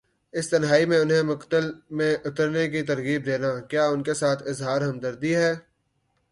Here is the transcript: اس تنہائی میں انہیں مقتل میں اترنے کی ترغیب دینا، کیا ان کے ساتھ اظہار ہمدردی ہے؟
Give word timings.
اس 0.33 0.49
تنہائی 0.49 0.85
میں 0.85 0.99
انہیں 0.99 1.23
مقتل 1.23 1.71
میں 1.89 2.15
اترنے 2.25 2.67
کی 2.67 2.81
ترغیب 2.81 3.25
دینا، 3.25 3.59
کیا 3.59 3.85
ان 3.85 4.03
کے 4.03 4.13
ساتھ 4.13 4.43
اظہار 4.43 4.81
ہمدردی 4.81 5.35
ہے؟ 5.35 5.53